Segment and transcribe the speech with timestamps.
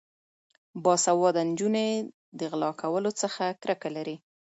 [0.83, 1.87] باسواده نجونې
[2.39, 4.15] د غلا کولو څخه کرکه لري.